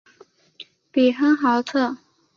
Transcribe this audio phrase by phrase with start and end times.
[0.91, 1.95] 比亨豪特。